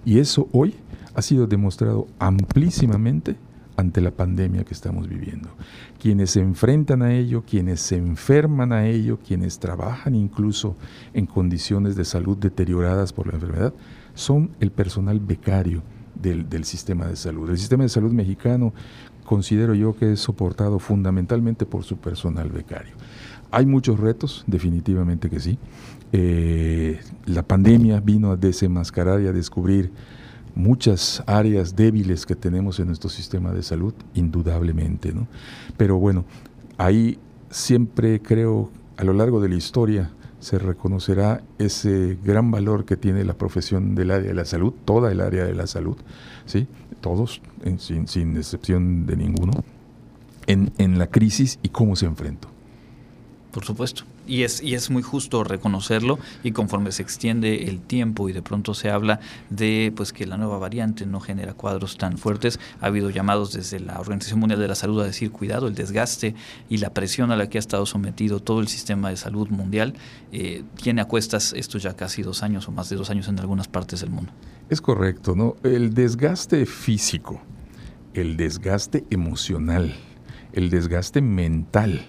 Y 0.05 0.19
eso 0.19 0.49
hoy 0.53 0.75
ha 1.15 1.23
sido 1.23 1.47
demostrado 1.47 2.07
amplísimamente 2.19 3.37
ante 3.77 4.01
la 4.01 4.11
pandemia 4.11 4.65
que 4.65 4.75
estamos 4.75 5.09
viviendo. 5.09 5.49
Quienes 6.01 6.31
se 6.31 6.41
enfrentan 6.41 7.03
a 7.03 7.15
ello, 7.15 7.45
quienes 7.47 7.81
se 7.81 7.97
enferman 7.97 8.73
a 8.73 8.87
ello, 8.87 9.19
quienes 9.19 9.59
trabajan 9.59 10.15
incluso 10.15 10.77
en 11.13 11.27
condiciones 11.27 11.97
de 11.97 12.05
salud 12.05 12.37
deterioradas 12.37 13.13
por 13.13 13.27
la 13.27 13.35
enfermedad, 13.35 13.75
son 14.15 14.51
el 14.61 14.71
personal 14.71 15.21
becario 15.21 15.83
del, 16.15 16.49
del 16.49 16.65
sistema 16.65 17.07
de 17.07 17.17
salud. 17.17 17.51
El 17.51 17.59
sistema 17.59 17.83
de 17.83 17.89
salud 17.89 18.13
mexicano 18.13 18.73
considero 19.25 19.75
yo 19.75 19.97
que 19.97 20.13
es 20.13 20.21
soportado 20.21 20.79
fundamentalmente 20.79 21.67
por 21.67 21.83
su 21.85 21.97
personal 21.97 22.51
becario. 22.51 22.95
Hay 23.51 23.67
muchos 23.67 24.01
retos, 24.01 24.45
definitivamente 24.47 25.31
que 25.31 25.41
sí. 25.41 25.59
Eh, 26.13 27.01
la 27.27 27.43
pandemia 27.43 28.01
vino 28.01 28.31
a 28.31 28.37
desenmascarar 28.37 29.21
y 29.21 29.27
a 29.27 29.33
descubrir 29.33 29.93
muchas 30.55 31.23
áreas 31.27 31.77
débiles 31.77 32.27
que 32.27 32.37
tenemos 32.37 32.79
en 32.79 32.87
nuestro 32.87 33.11
sistema 33.11 33.53
de 33.53 33.63
salud, 33.63 33.95
indudablemente, 34.15 35.13
¿no? 35.13 35.27
Pero 35.77 35.99
bueno, 35.99 36.25
ahí 36.79 37.19
siempre 37.51 38.21
creo, 38.21 38.71
a 38.97 39.05
lo 39.05 39.13
largo 39.13 39.41
de 39.41 39.49
la 39.49 39.57
historia, 39.57 40.11
se 40.41 40.59
reconocerá 40.59 41.43
ese 41.59 42.19
gran 42.23 42.51
valor 42.51 42.85
que 42.85 42.97
tiene 42.97 43.25
la 43.25 43.35
profesión 43.35 43.95
del 43.95 44.11
área 44.11 44.29
de 44.29 44.35
la 44.35 44.45
salud, 44.45 44.75
toda 44.85 45.11
el 45.11 45.21
área 45.21 45.45
de 45.45 45.55
la 45.55 45.67
salud, 45.67 45.97
¿sí? 46.45 46.67
todos, 47.01 47.41
sin, 47.79 48.09
sin, 48.09 48.37
excepción 48.37 49.07
de 49.07 49.17
ninguno, 49.17 49.53
en, 50.47 50.73
en 50.79 50.99
la 50.99 51.07
crisis 51.07 51.59
y 51.63 51.71
cómo 51.71 51.97
se 51.97 52.07
enfrentó. 52.07 52.49
Por 53.53 53.65
supuesto. 53.65 54.05
Y 54.27 54.43
es, 54.43 54.63
y 54.63 54.75
es 54.75 54.91
muy 54.91 55.03
justo 55.03 55.45
reconocerlo 55.45 56.19
y 56.43 56.53
conforme 56.53 56.93
se 56.93 57.03
extiende 57.03 57.65
el 57.65 57.81
tiempo 57.81 58.29
y 58.29 58.33
de 58.33 58.43
pronto 58.43 58.75
se 58.75 58.91
habla 58.91 59.21
de 59.51 59.93
pues 59.95 60.13
que 60.13 60.27
la 60.27 60.37
nueva 60.37 60.59
variante 60.59 61.07
no 61.07 61.21
genera 61.21 61.53
cuadros 61.55 61.99
tan 61.99 62.19
fuertes, 62.19 62.59
ha 62.81 62.87
habido 62.87 63.11
llamados 63.11 63.53
desde 63.53 63.81
la 63.81 64.01
Organización 64.01 64.41
Mundial 64.41 64.61
de 64.61 64.69
la 64.69 64.75
Salud 64.75 65.01
a 65.03 65.05
decir 65.05 65.31
cuidado, 65.31 65.69
el 65.69 65.75
desgaste 65.75 66.35
y 66.69 66.79
la 66.79 66.95
presión 66.95 67.33
a 67.33 67.37
la 67.37 67.49
que 67.49 67.59
ha 67.59 67.61
estado 67.61 67.87
sometido 67.87 68.41
todo 68.41 68.61
el 68.61 68.69
sistema 68.69 69.11
de 69.11 69.17
salud 69.17 69.49
mundial 69.49 69.95
eh, 70.33 70.65
tiene 70.83 71.03
a 71.03 71.05
cuestas 71.07 71.53
esto 71.57 71.79
ya 71.79 71.95
casi 71.95 72.23
dos 72.23 72.43
años 72.43 72.69
o 72.69 72.73
más 72.73 72.89
de 72.89 72.97
dos 72.97 73.11
años 73.11 73.29
en 73.29 73.39
algunas 73.39 73.69
partes 73.69 74.01
del 74.01 74.11
mundo. 74.11 74.33
Es 74.71 74.81
correcto, 74.81 75.35
¿no? 75.35 75.57
El 75.63 75.95
desgaste 75.95 76.65
físico, 76.67 77.41
el 78.15 78.37
desgaste 78.37 79.05
emocional, 79.11 79.95
el 80.53 80.71
desgaste 80.71 81.21
mental 81.21 82.09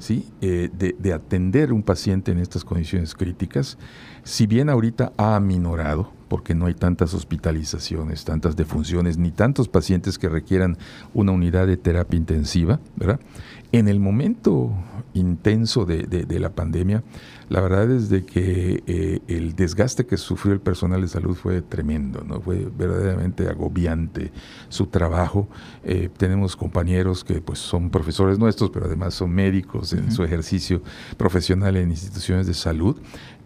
¿sí? 0.00 0.26
Eh, 0.40 0.68
de, 0.76 0.96
de, 0.98 1.12
atender 1.12 1.72
un 1.72 1.84
paciente 1.84 2.32
en 2.32 2.38
estas 2.38 2.64
condiciones 2.64 3.14
críticas, 3.14 3.78
si 4.24 4.46
bien 4.46 4.68
ahorita 4.68 5.12
ha 5.16 5.36
aminorado, 5.36 6.12
porque 6.28 6.54
no 6.54 6.66
hay 6.66 6.74
tantas 6.74 7.12
hospitalizaciones, 7.12 8.24
tantas 8.24 8.54
defunciones, 8.56 9.18
ni 9.18 9.30
tantos 9.30 9.68
pacientes 9.68 10.18
que 10.18 10.28
requieran 10.28 10.78
una 11.12 11.32
unidad 11.32 11.66
de 11.66 11.76
terapia 11.76 12.16
intensiva, 12.16 12.80
¿verdad? 12.96 13.20
En 13.72 13.88
el 13.88 14.00
momento 14.00 14.72
intenso 15.12 15.84
de, 15.84 16.26
la 16.38 16.50
pandemia, 16.50 17.02
la 17.50 17.60
verdad 17.60 17.90
es 17.90 18.08
de 18.08 18.24
que 18.24 18.84
eh, 18.86 19.20
el 19.26 19.56
desgaste 19.56 20.06
que 20.06 20.16
sufrió 20.16 20.54
el 20.54 20.60
personal 20.60 21.00
de 21.00 21.08
salud 21.08 21.34
fue 21.34 21.62
tremendo, 21.62 22.22
¿no? 22.24 22.40
fue 22.40 22.70
verdaderamente 22.78 23.48
agobiante 23.48 24.30
su 24.68 24.86
trabajo. 24.86 25.48
Eh, 25.82 26.08
tenemos 26.16 26.54
compañeros 26.54 27.24
que 27.24 27.40
pues, 27.40 27.58
son 27.58 27.90
profesores 27.90 28.38
nuestros, 28.38 28.70
pero 28.70 28.86
además 28.86 29.14
son 29.14 29.32
médicos 29.32 29.92
en 29.92 30.12
su 30.12 30.22
ejercicio 30.22 30.80
profesional 31.16 31.76
en 31.76 31.90
instituciones 31.90 32.46
de 32.46 32.54
salud 32.54 32.96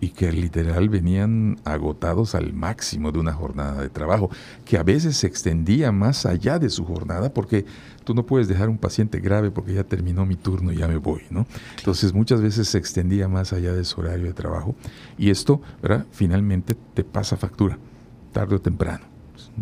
y 0.00 0.10
que 0.10 0.30
literal 0.32 0.90
venían 0.90 1.56
agotados 1.64 2.34
al 2.34 2.52
máximo 2.52 3.10
de 3.10 3.20
una 3.20 3.32
jornada 3.32 3.80
de 3.80 3.88
trabajo, 3.88 4.28
que 4.66 4.76
a 4.76 4.82
veces 4.82 5.16
se 5.16 5.26
extendía 5.26 5.92
más 5.92 6.26
allá 6.26 6.58
de 6.58 6.68
su 6.68 6.84
jornada 6.84 7.32
porque 7.32 7.64
tú 8.04 8.14
no 8.14 8.26
puedes 8.26 8.48
dejar 8.48 8.68
un 8.68 8.76
paciente 8.76 9.18
grave 9.20 9.50
porque 9.50 9.72
ya 9.72 9.84
terminó 9.84 10.26
mi 10.26 10.36
turno 10.36 10.72
y 10.72 10.76
ya 10.76 10.88
me 10.88 10.98
voy, 10.98 11.22
¿no? 11.30 11.46
Entonces 11.78 12.12
muchas 12.12 12.42
veces 12.42 12.68
se 12.68 12.76
extendía 12.76 13.28
más 13.28 13.54
allá 13.54 13.72
de 13.72 13.84
su 13.84 13.93
horario 14.00 14.26
de 14.26 14.32
trabajo 14.32 14.74
y 15.18 15.30
esto, 15.30 15.60
¿verdad? 15.82 16.06
Finalmente 16.12 16.76
te 16.94 17.04
pasa 17.04 17.36
factura, 17.36 17.78
tarde 18.32 18.56
o 18.56 18.60
temprano. 18.60 19.04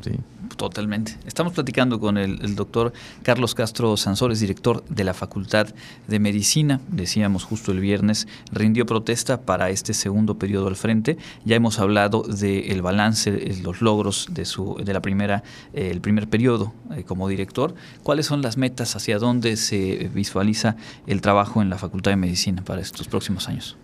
¿sí? 0.02 0.12
Totalmente. 0.56 1.16
Estamos 1.26 1.52
platicando 1.52 1.98
con 1.98 2.18
el, 2.18 2.54
doctor 2.54 2.92
Carlos 3.22 3.54
Castro 3.54 3.96
Sansores, 3.96 4.40
director 4.40 4.84
de 4.88 5.04
la 5.04 5.14
Facultad 5.14 5.68
de 6.06 6.18
Medicina. 6.18 6.80
Decíamos 6.88 7.44
justo 7.44 7.72
el 7.72 7.80
viernes, 7.80 8.28
rindió 8.50 8.86
protesta 8.86 9.40
para 9.40 9.70
este 9.70 9.94
segundo 9.94 10.38
periodo 10.38 10.68
al 10.68 10.76
frente. 10.76 11.16
Ya 11.44 11.56
hemos 11.56 11.78
hablado 11.78 12.22
del 12.22 12.82
balance, 12.82 13.30
los 13.62 13.80
logros 13.80 14.28
de, 14.30 14.44
su, 14.44 14.76
de 14.84 14.92
la 14.92 15.00
primera, 15.00 15.42
eh, 15.72 15.90
el 15.90 16.00
primer 16.00 16.28
periodo 16.28 16.72
eh, 16.94 17.04
como 17.04 17.28
director. 17.28 17.74
¿Cuáles 18.02 18.26
son 18.26 18.42
las 18.42 18.56
metas? 18.56 18.94
¿Hacia 18.94 19.18
dónde 19.18 19.56
se 19.56 20.10
visualiza 20.14 20.76
el 21.06 21.20
trabajo 21.20 21.62
en 21.62 21.70
la 21.70 21.78
Facultad 21.78 22.12
de 22.12 22.16
Medicina 22.16 22.62
para 22.62 22.80
estos 22.80 23.08
próximos 23.08 23.48
años? 23.48 23.76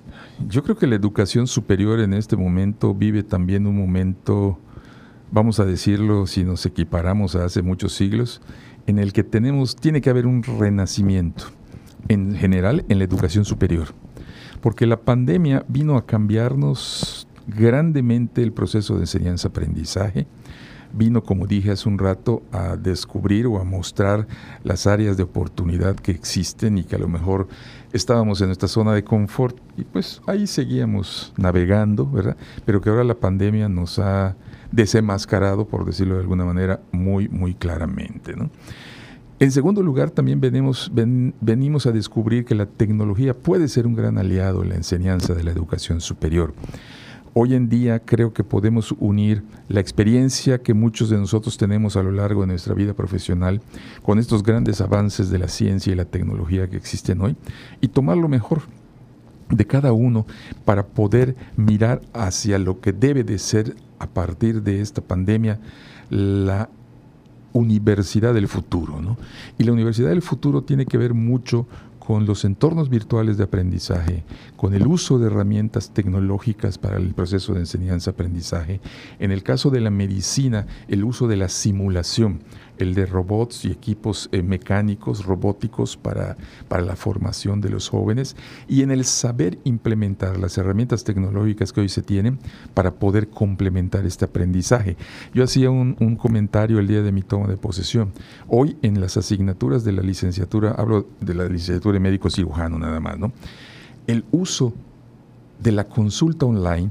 Yo 0.47 0.63
creo 0.63 0.77
que 0.77 0.87
la 0.87 0.95
educación 0.95 1.47
superior 1.47 2.01
en 2.01 2.15
este 2.15 2.37
momento 2.37 2.95
vive 2.95 3.23
también 3.23 3.67
un 3.67 3.77
momento 3.77 4.59
vamos 5.31 5.61
a 5.61 5.65
decirlo 5.65 6.27
si 6.27 6.45
nos 6.45 6.65
equiparamos 6.67 7.37
a 7.37 7.45
hace 7.45 7.63
muchos 7.63 7.93
siglos, 7.95 8.41
en 8.87 8.99
el 8.99 9.13
que 9.13 9.25
tenemos, 9.25 9.77
tiene 9.77 10.01
que 10.01 10.11
haber 10.11 10.27
un 10.27 10.43
renacimiento, 10.43 11.45
en 12.09 12.35
general 12.35 12.85
en 12.89 12.99
la 12.99 13.05
educación 13.05 13.45
superior, 13.45 13.89
porque 14.61 14.87
la 14.87 15.01
pandemia 15.01 15.65
vino 15.69 15.97
a 15.97 16.07
cambiarnos 16.07 17.29
grandemente 17.47 18.43
el 18.43 18.53
proceso 18.53 18.95
de 18.95 19.01
enseñanza-aprendizaje, 19.01 20.27
vino, 20.93 21.23
como 21.23 21.47
dije 21.47 21.71
hace 21.71 21.89
un 21.89 21.99
rato, 21.99 22.43
a 22.53 22.77
descubrir 22.77 23.47
o 23.47 23.61
a 23.61 23.65
mostrar 23.65 24.27
las 24.65 24.87
áreas 24.87 25.17
de 25.17 25.23
oportunidad 25.23 25.97
que 25.97 26.13
existen 26.13 26.79
y 26.79 26.85
que 26.85 26.97
a 26.97 26.99
lo 26.99 27.09
mejor 27.09 27.49
estábamos 27.93 28.41
en 28.41 28.49
nuestra 28.49 28.69
zona 28.69 28.93
de 28.93 29.05
confort 29.05 29.57
y 29.77 29.85
pues 29.85 30.21
ahí 30.27 30.47
seguíamos 30.47 31.33
navegando, 31.37 32.07
¿verdad? 32.11 32.37
Pero 32.65 32.81
que 32.81 32.91
ahora 32.91 33.05
la 33.05 33.15
pandemia 33.15 33.69
nos 33.69 33.99
ha 33.99 34.37
desenmascarado, 34.73 35.67
por 35.67 35.85
decirlo 35.85 36.15
de 36.15 36.21
alguna 36.21 36.45
manera, 36.45 36.81
muy, 36.93 37.29
muy 37.29 37.55
claramente. 37.55 38.35
En 39.41 39.53
segundo 39.53 39.83
lugar, 39.83 40.11
también 40.11 40.41
venimos, 40.41 40.91
venimos 40.93 41.87
a 41.87 41.93
descubrir 41.93 42.45
que 42.45 42.55
la 42.55 42.67
tecnología 42.67 43.35
puede 43.35 43.69
ser 43.69 43.87
un 43.87 43.95
gran 43.95 44.19
aliado 44.19 44.63
en 44.63 44.71
la 44.71 44.75
enseñanza 44.75 45.35
de 45.35 45.45
la 45.45 45.53
educación 45.53 46.01
superior. 46.01 46.55
Hoy 47.35 47.55
en 47.55 47.69
día 47.69 48.01
creo 48.01 48.33
que 48.33 48.45
podemos 48.45 48.95
unir 48.99 49.43
la 49.69 49.81
experiencia 49.81 50.63
que 50.63 50.75
muchos 50.75 51.11
de 51.11 51.19
nosotros 51.19 51.57
tenemos 51.57 51.97
a 51.97 52.03
lo 52.03 52.11
largo 52.11 52.41
de 52.43 52.49
nuestra 52.49 52.75
vida 52.75 52.95
profesional 52.95 53.61
con 54.03 54.19
estos 54.19 54.43
grandes 54.43 54.81
avances 54.81 55.31
de 55.31 55.39
la 55.39 55.49
ciencia 55.49 55.93
y 55.93 55.97
la 55.97 56.05
tecnología 56.05 56.69
que 56.69 56.77
existen 56.77 57.21
hoy 57.21 57.37
y 57.81 57.89
tomar 57.89 58.17
lo 58.17 58.29
mejor 58.29 58.63
de 59.51 59.67
cada 59.67 59.93
uno 59.93 60.27
para 60.65 60.87
poder 60.87 61.37
mirar 61.57 62.01
hacia 62.13 62.59
lo 62.59 62.81
que 62.81 62.93
debe 62.93 63.25
de 63.25 63.39
ser 63.39 63.77
a 63.99 64.07
partir 64.07 64.63
de 64.63 64.81
esta 64.81 65.01
pandemia 65.01 65.59
la 66.11 66.69
universidad 67.53 68.35
del 68.35 68.49
futuro. 68.49 69.01
¿no? 69.01 69.17
Y 69.59 69.65
la 69.65 69.73
universidad 69.73 70.11
del 70.11 70.23
futuro 70.23 70.63
tiene 70.63 70.87
que 70.87 70.99
ver 70.99 71.15
mucho 71.15 71.67
con 72.09 72.25
los 72.25 72.47
entornos 72.47 72.89
virtuales 72.89 73.37
de 73.37 73.45
aprendizaje, 73.45 74.25
con 74.57 74.73
el 74.73 74.87
uso 74.87 75.19
de 75.19 75.27
herramientas 75.27 75.91
tecnológicas 75.93 76.79
para 76.79 76.97
el 76.97 77.13
proceso 77.13 77.53
de 77.53 77.61
enseñanza-aprendizaje. 77.61 78.81
En 79.19 79.31
el 79.31 79.43
caso 79.43 79.69
de 79.69 79.83
la 79.83 79.91
medicina, 79.91 80.67
el 80.89 81.05
uso 81.05 81.29
de 81.29 81.37
la 81.37 81.51
simulación 81.51 82.41
el 82.79 82.95
de 82.95 83.07
robots 83.07 83.65
y 83.65 83.71
equipos 83.71 84.29
eh, 84.33 84.43
mecánicos, 84.43 85.25
robóticos 85.25 85.97
para, 85.97 86.37
para 86.69 86.83
la 86.83 86.97
formación 86.97 87.61
de 87.61 87.71
los 87.71 87.89
jóvenes 87.89 88.37
y 88.69 88.83
en 88.83 88.91
el 88.91 89.05
saber 89.05 89.59
implementar 89.65 90.39
las 90.39 90.59
herramientas 90.59 91.05
tecnológicas 91.05 91.73
que 91.73 91.81
hoy 91.81 91.89
se 91.89 92.03
tienen 92.03 92.39
para 92.75 92.95
poder 92.95 93.29
complementar 93.29 94.07
este 94.07 94.25
aprendizaje. 94.25 94.97
Yo 95.35 95.45
hacía 95.45 95.71
un, 95.71 95.97
un 96.01 96.17
comentario 96.17 96.79
el 96.79 96.87
día 96.87 97.03
de 97.03 97.13
mi 97.13 97.23
toma 97.23 97.49
de 97.49 97.57
posesión. 97.57 98.13
Hoy 98.47 98.77
en 98.83 99.01
las 99.01 99.17
asignaturas 99.17 99.85
de 99.85 99.93
la 99.93 100.03
licenciatura, 100.03 100.73
hablo 100.73 101.07
de 101.21 101.35
la 101.35 101.45
licenciatura 101.45 101.95
de 101.95 102.01
médico 102.01 102.31
cirujano 102.31 102.79
nada 102.79 103.01
más, 103.01 103.19
¿no? 103.19 103.33
El 104.07 104.25
uso 104.31 104.73
de 105.61 105.73
la 105.73 105.85
consulta 105.85 106.47
online 106.47 106.91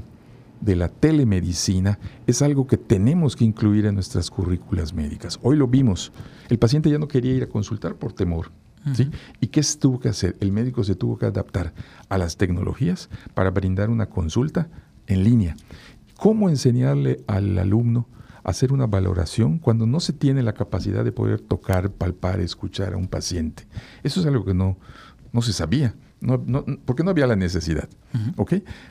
de 0.60 0.76
la 0.76 0.88
telemedicina 0.88 1.98
es 2.26 2.42
algo 2.42 2.66
que 2.66 2.76
tenemos 2.76 3.36
que 3.36 3.44
incluir 3.44 3.86
en 3.86 3.94
nuestras 3.94 4.30
currículas 4.30 4.92
médicas. 4.92 5.38
Hoy 5.42 5.56
lo 5.56 5.68
vimos. 5.68 6.12
El 6.48 6.58
paciente 6.58 6.90
ya 6.90 6.98
no 6.98 7.08
quería 7.08 7.34
ir 7.34 7.42
a 7.42 7.48
consultar 7.48 7.96
por 7.96 8.12
temor. 8.12 8.50
¿sí? 8.94 9.10
¿Y 9.40 9.48
qué 9.48 9.62
se 9.62 9.78
tuvo 9.78 10.00
que 10.00 10.08
hacer? 10.08 10.36
El 10.40 10.52
médico 10.52 10.82
se 10.82 10.94
tuvo 10.94 11.18
que 11.18 11.26
adaptar 11.26 11.74
a 12.08 12.18
las 12.18 12.36
tecnologías 12.36 13.10
para 13.34 13.50
brindar 13.50 13.90
una 13.90 14.06
consulta 14.06 14.68
en 15.06 15.24
línea. 15.24 15.56
¿Cómo 16.16 16.48
enseñarle 16.48 17.22
al 17.26 17.58
alumno 17.58 18.08
a 18.44 18.50
hacer 18.50 18.72
una 18.72 18.86
valoración 18.86 19.58
cuando 19.58 19.86
no 19.86 20.00
se 20.00 20.12
tiene 20.12 20.42
la 20.42 20.54
capacidad 20.54 21.04
de 21.04 21.12
poder 21.12 21.40
tocar, 21.40 21.90
palpar, 21.90 22.40
escuchar 22.40 22.94
a 22.94 22.96
un 22.96 23.08
paciente? 23.08 23.66
Eso 24.02 24.20
es 24.20 24.26
algo 24.26 24.44
que 24.44 24.54
no, 24.54 24.78
no 25.32 25.42
se 25.42 25.52
sabía, 25.52 25.94
no, 26.20 26.42
porque 26.84 27.04
no 27.04 27.10
había 27.10 27.26
la 27.26 27.36
necesidad. 27.36 27.88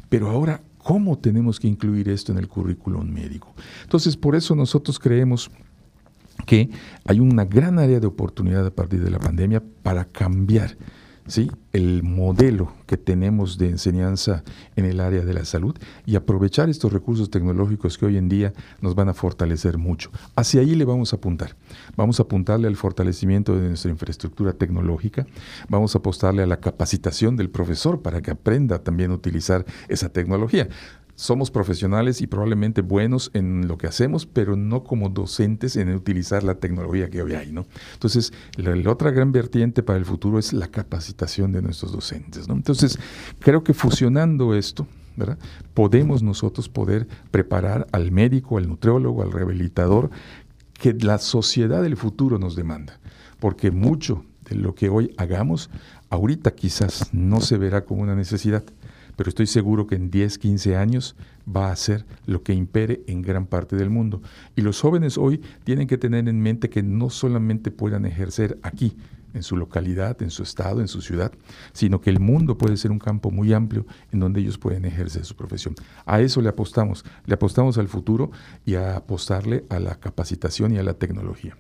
Pero 0.10 0.30
ahora 0.30 0.62
¿Cómo 0.78 1.18
tenemos 1.18 1.60
que 1.60 1.68
incluir 1.68 2.10
esto 2.10 2.32
en 2.32 2.38
el 2.38 2.48
currículum 2.48 3.10
médico? 3.10 3.54
Entonces, 3.84 4.16
por 4.16 4.36
eso 4.36 4.56
nosotros 4.56 5.00
creemos 5.00 5.52
que 6.46 6.70
hay 7.06 7.20
una 7.20 7.46
gran 7.46 7.80
área 7.80 8.00
de 8.00 8.08
oportunidad 8.08 8.66
a 8.66 8.72
partir 8.72 9.04
de 9.04 9.12
la 9.12 9.20
pandemia 9.20 9.62
para 9.84 10.06
cambiar 10.06 10.78
¿sí? 11.28 11.52
el 11.74 12.02
modelo 12.04 12.74
que 12.86 12.98
tenemos 12.98 13.58
de 13.58 13.70
enseñanza 13.70 14.44
en 14.76 14.86
el 14.86 15.00
área 15.00 15.24
de 15.24 15.34
la 15.34 15.46
salud 15.46 15.76
y 16.06 16.16
aprovechar 16.16 16.70
estos 16.70 16.92
recursos 16.92 17.30
tecnológicos 17.30 17.98
que 17.98 18.06
hoy 18.06 18.18
en 18.18 18.30
día 18.30 18.54
nos 18.82 18.96
van 18.96 19.10
a 19.10 19.14
fortalecer 19.14 19.78
mucho. 19.78 20.10
Hacia 20.36 20.62
ahí 20.62 20.74
le 20.76 20.86
vamos 20.86 21.14
a 21.14 21.18
apuntar. 21.18 21.56
Vamos 21.96 22.20
a 22.20 22.24
apuntarle 22.24 22.68
al 22.68 22.76
fortalecimiento 22.76 23.56
de 23.56 23.68
nuestra 23.68 23.92
infraestructura 23.92 24.54
tecnológica, 24.54 25.28
vamos 25.70 25.96
a 25.96 26.00
apostarle 26.00 26.44
a 26.44 26.48
la 26.48 26.60
capacitación 26.60 27.36
del 27.36 27.50
profesor 27.50 28.02
para 28.02 28.22
que 28.22 28.32
aprenda 28.32 28.80
también 28.80 29.12
a 29.12 29.16
utilizar 29.16 29.66
esa 29.88 30.10
tecnología 30.10 30.68
somos 31.18 31.50
profesionales 31.50 32.22
y 32.22 32.28
probablemente 32.28 32.82
buenos 32.82 33.32
en 33.34 33.68
lo 33.68 33.80
que 33.80 33.88
hacemos, 33.88 34.28
pero 34.28 34.56
no 34.56 34.84
como 34.84 35.10
docentes 35.10 35.76
en 35.76 35.94
utilizar 35.94 36.44
la 36.44 36.56
tecnología 36.56 37.10
que 37.10 37.24
hoy 37.24 37.34
hay, 37.34 37.52
¿no? 37.52 37.66
Entonces, 37.94 38.32
la, 38.56 38.92
otra 38.92 39.10
gran 39.10 39.32
vertiente 39.32 39.82
para 39.82 39.98
el 39.98 40.06
futuro 40.06 40.38
es 40.38 40.54
la 40.54 40.68
capacitación 40.68 41.52
de 41.52 41.64
nuestros 41.64 41.92
docentes, 41.92 42.48
¿no? 42.48 42.54
Entonces, 42.54 43.00
creo 43.40 43.64
que 43.64 43.74
fusionando 43.74 44.54
esto, 44.54 44.88
¿verdad? 45.16 45.40
Podemos 45.74 46.22
nosotros 46.22 46.70
poder 46.70 47.08
preparar 47.32 47.88
al 47.92 48.12
médico, 48.12 48.60
al 48.60 48.68
nutriólogo, 48.68 49.24
al 49.24 49.32
rehabilitador, 49.32 50.12
que 50.74 50.94
la 50.94 51.18
sociedad 51.18 51.82
del 51.82 51.98
futuro 51.98 52.38
nos 52.38 52.56
demanda, 52.56 53.00
porque 53.40 53.72
mucho 53.72 54.24
de 54.48 54.56
lo 54.56 54.76
que 54.76 54.90
hoy 54.90 55.16
hagamos, 55.18 55.72
ahorita 56.12 56.52
quizás 56.52 57.12
no 57.12 57.42
se 57.42 57.58
verá 57.58 57.86
como 57.86 58.04
una 58.04 58.16
necesidad, 58.16 58.64
pero 59.18 59.28
estoy 59.28 59.48
seguro 59.48 59.88
que 59.88 59.96
en 59.96 60.10
10, 60.10 60.38
15 60.38 60.78
años 60.78 61.18
va 61.46 61.72
a 61.72 61.76
ser 61.76 62.06
lo 62.26 62.44
que 62.44 62.54
impere 62.54 63.02
en 63.08 63.22
gran 63.22 63.46
parte 63.46 63.76
del 63.76 63.90
mundo. 63.90 64.22
Y 64.56 64.62
los 64.62 64.80
jóvenes 64.80 65.18
hoy 65.18 65.42
tienen 65.66 65.88
que 65.88 65.98
tener 65.98 66.30
en 66.30 66.40
mente 66.40 66.70
que 66.70 66.84
no 66.84 67.10
solamente 67.10 67.72
puedan 67.72 68.06
ejercer 68.06 68.58
aquí, 68.62 68.96
en 69.34 69.44
su 69.44 69.56
localidad, 69.58 70.22
en 70.22 70.32
su 70.32 70.44
estado, 70.44 70.82
en 70.82 70.88
su 70.88 71.02
ciudad, 71.02 71.32
sino 71.74 72.02
que 72.02 72.10
el 72.10 72.20
mundo 72.20 72.58
puede 72.58 72.78
ser 72.78 72.92
un 72.92 73.00
campo 73.00 73.30
muy 73.30 73.54
amplio 73.54 73.86
en 74.12 74.20
donde 74.20 74.40
ellos 74.40 74.58
pueden 74.58 74.86
ejercer 74.86 75.26
su 75.26 75.36
profesión. 75.36 75.76
A 76.06 76.22
eso 76.22 76.42
le 76.42 76.50
apostamos, 76.50 77.06
le 77.26 77.34
apostamos 77.34 77.78
al 77.78 77.88
futuro 77.88 78.32
y 78.66 78.76
a 78.76 78.96
apostarle 78.96 79.66
a 79.70 79.80
la 79.80 79.96
capacitación 79.96 80.74
y 80.74 80.78
a 80.78 80.84
la 80.84 80.94
tecnología. 80.94 81.56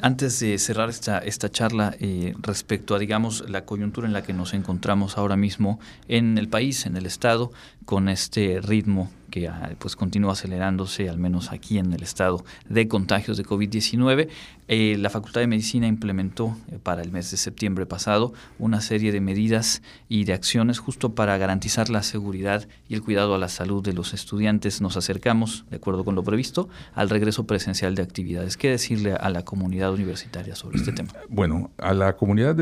Antes 0.00 0.38
de 0.40 0.58
cerrar 0.58 0.90
esta, 0.90 1.18
esta 1.18 1.50
charla 1.50 1.94
eh, 2.00 2.34
respecto 2.40 2.94
a, 2.94 2.98
digamos, 2.98 3.48
la 3.48 3.64
coyuntura 3.64 4.06
en 4.06 4.12
la 4.12 4.22
que 4.22 4.32
nos 4.32 4.54
encontramos 4.54 5.18
ahora 5.18 5.36
mismo 5.36 5.80
en 6.08 6.38
el 6.38 6.48
país, 6.48 6.86
en 6.86 6.96
el 6.96 7.06
Estado, 7.06 7.52
con 7.84 8.08
este 8.08 8.60
ritmo 8.60 9.10
que 9.30 9.48
ah, 9.48 9.72
pues 9.78 9.96
continúa 9.96 10.32
acelerándose, 10.32 11.08
al 11.08 11.18
menos 11.18 11.52
aquí 11.52 11.78
en 11.78 11.92
el 11.92 12.02
estado, 12.02 12.44
de 12.68 12.88
contagios 12.88 13.36
de 13.36 13.44
COVID-19. 13.44 14.28
Eh, 14.70 14.96
la 14.98 15.08
Facultad 15.08 15.40
de 15.40 15.46
Medicina 15.46 15.86
implementó 15.86 16.54
eh, 16.70 16.78
para 16.82 17.00
el 17.00 17.10
mes 17.10 17.30
de 17.30 17.38
septiembre 17.38 17.86
pasado 17.86 18.34
una 18.58 18.82
serie 18.82 19.12
de 19.12 19.20
medidas 19.20 19.82
y 20.10 20.24
de 20.24 20.34
acciones 20.34 20.78
justo 20.78 21.14
para 21.14 21.38
garantizar 21.38 21.88
la 21.88 22.02
seguridad 22.02 22.68
y 22.86 22.94
el 22.94 23.02
cuidado 23.02 23.34
a 23.34 23.38
la 23.38 23.48
salud 23.48 23.82
de 23.82 23.94
los 23.94 24.12
estudiantes. 24.12 24.82
Nos 24.82 24.96
acercamos, 24.96 25.64
de 25.70 25.76
acuerdo 25.76 26.04
con 26.04 26.14
lo 26.14 26.22
previsto, 26.22 26.68
al 26.94 27.08
regreso 27.08 27.46
presencial 27.46 27.94
de 27.94 28.02
actividades. 28.02 28.56
¿Qué 28.56 28.70
decirle 28.70 29.14
a 29.14 29.30
la 29.30 29.44
comunidad 29.44 29.92
universitaria 29.92 30.54
sobre 30.54 30.78
este 30.78 30.92
tema? 30.92 31.10
Bueno, 31.30 31.70
a 31.78 31.94
la 31.94 32.16
comunidad 32.16 32.56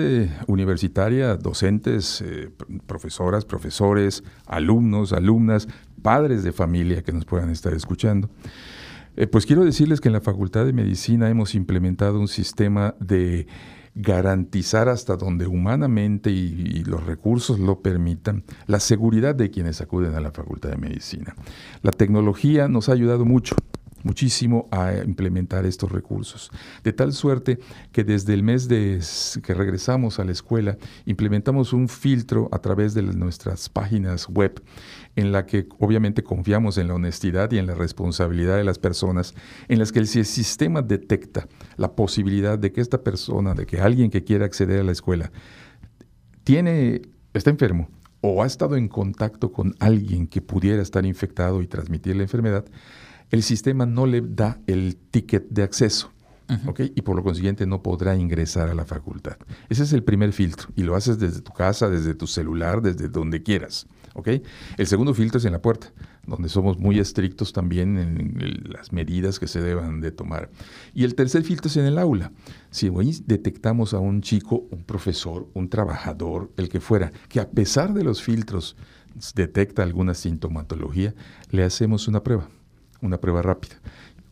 universitaria, 0.46 1.36
docentes, 1.36 2.20
eh, 2.20 2.50
profesoras, 2.86 3.44
profesores, 3.44 4.22
alumnos, 4.46 5.12
alumnas, 5.12 5.66
padres 6.02 6.42
de 6.42 6.52
familia 6.52 7.02
que 7.02 7.12
nos 7.12 7.24
puedan 7.24 7.50
estar 7.50 7.74
escuchando. 7.74 8.30
Eh, 9.16 9.26
pues 9.26 9.46
quiero 9.46 9.64
decirles 9.64 10.00
que 10.00 10.08
en 10.08 10.12
la 10.12 10.20
Facultad 10.20 10.66
de 10.66 10.72
Medicina 10.72 11.30
hemos 11.30 11.54
implementado 11.54 12.20
un 12.20 12.28
sistema 12.28 12.94
de 13.00 13.46
garantizar 13.94 14.90
hasta 14.90 15.16
donde 15.16 15.46
humanamente 15.46 16.30
y, 16.30 16.84
los 16.84 17.04
recursos 17.04 17.58
lo 17.58 17.80
permitan 17.80 18.44
la 18.66 18.78
seguridad 18.78 19.34
de 19.34 19.50
quienes 19.50 19.80
acuden 19.80 20.14
a 20.14 20.20
la 20.20 20.32
Facultad 20.32 20.68
de 20.68 20.76
Medicina. 20.76 21.34
La 21.82 21.92
tecnología 21.92 22.68
nos 22.68 22.90
ha 22.90 22.92
ayudado 22.92 23.24
mucho 23.24 23.56
muchísimo 24.06 24.68
a 24.70 24.94
implementar 25.04 25.66
estos 25.66 25.90
recursos. 25.90 26.50
De 26.84 26.92
tal 26.92 27.12
suerte 27.12 27.58
que 27.92 28.04
desde 28.04 28.32
el 28.32 28.42
mes 28.42 28.68
de 28.68 29.00
que 29.42 29.52
regresamos 29.52 30.18
a 30.18 30.24
la 30.24 30.32
escuela, 30.32 30.78
implementamos 31.04 31.72
un 31.72 31.88
filtro 31.88 32.48
a 32.52 32.60
través 32.60 32.94
de 32.94 33.02
nuestras 33.02 33.68
páginas 33.68 34.28
web 34.28 34.62
en 35.16 35.32
la 35.32 35.44
que 35.44 35.68
obviamente 35.78 36.22
confiamos 36.22 36.78
en 36.78 36.88
la 36.88 36.94
honestidad 36.94 37.50
y 37.50 37.58
en 37.58 37.66
la 37.66 37.74
responsabilidad 37.74 38.56
de 38.56 38.64
las 38.64 38.78
personas, 38.78 39.34
en 39.68 39.78
las 39.78 39.90
que 39.90 39.98
el 39.98 40.06
sistema 40.06 40.82
detecta 40.82 41.48
la 41.76 41.96
posibilidad 41.96 42.58
de 42.58 42.72
que 42.72 42.80
esta 42.80 43.02
persona, 43.02 43.54
de 43.54 43.66
que 43.66 43.80
alguien 43.80 44.10
que 44.10 44.24
quiera 44.24 44.44
acceder 44.44 44.80
a 44.80 44.84
la 44.84 44.92
escuela, 44.92 45.32
tiene, 46.44 47.02
está 47.34 47.50
enfermo 47.50 47.88
o 48.20 48.42
ha 48.42 48.46
estado 48.46 48.76
en 48.76 48.88
contacto 48.88 49.52
con 49.52 49.74
alguien 49.78 50.26
que 50.26 50.40
pudiera 50.40 50.82
estar 50.82 51.04
infectado 51.06 51.62
y 51.62 51.66
transmitir 51.66 52.16
la 52.16 52.22
enfermedad, 52.22 52.64
el 53.30 53.42
sistema 53.42 53.86
no 53.86 54.06
le 54.06 54.20
da 54.20 54.60
el 54.66 54.96
ticket 54.96 55.48
de 55.48 55.62
acceso. 55.62 56.12
Y 56.78 57.02
por 57.02 57.16
lo 57.16 57.24
consiguiente 57.24 57.66
no 57.66 57.82
podrá 57.82 58.14
ingresar 58.14 58.68
a 58.68 58.74
la 58.74 58.84
facultad. 58.84 59.36
Ese 59.68 59.82
es 59.82 59.92
el 59.92 60.04
primer 60.04 60.32
filtro 60.32 60.68
y 60.76 60.84
lo 60.84 60.94
haces 60.94 61.18
desde 61.18 61.40
tu 61.40 61.52
casa, 61.52 61.88
desde 61.88 62.14
tu 62.14 62.28
celular, 62.28 62.82
desde 62.82 63.08
donde 63.08 63.42
quieras. 63.42 63.88
El 64.78 64.86
segundo 64.86 65.12
filtro 65.12 65.38
es 65.38 65.44
en 65.44 65.52
la 65.52 65.60
puerta, 65.60 65.92
donde 66.24 66.48
somos 66.48 66.78
muy 66.78 67.00
estrictos 67.00 67.52
también 67.52 67.98
en 67.98 68.62
las 68.72 68.92
medidas 68.92 69.40
que 69.40 69.48
se 69.48 69.60
deban 69.60 70.00
de 70.00 70.12
tomar. 70.12 70.48
Y 70.94 71.02
el 71.02 71.16
tercer 71.16 71.42
filtro 71.42 71.68
es 71.68 71.76
en 71.78 71.84
el 71.84 71.98
aula. 71.98 72.30
Si 72.70 72.88
hoy 72.88 73.20
detectamos 73.26 73.92
a 73.92 73.98
un 73.98 74.22
chico, 74.22 74.68
un 74.70 74.84
profesor, 74.84 75.48
un 75.52 75.68
trabajador, 75.68 76.52
el 76.56 76.68
que 76.68 76.80
fuera, 76.80 77.12
que 77.28 77.40
a 77.40 77.50
pesar 77.50 77.92
de 77.92 78.04
los 78.04 78.22
filtros 78.22 78.76
detecta 79.34 79.82
alguna 79.82 80.14
sintomatología, 80.14 81.14
le 81.50 81.64
hacemos 81.64 82.06
una 82.06 82.22
prueba, 82.22 82.48
una 83.00 83.18
prueba 83.18 83.42
rápida. 83.42 83.76